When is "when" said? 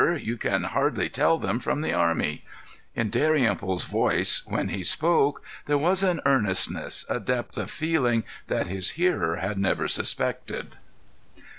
4.47-4.69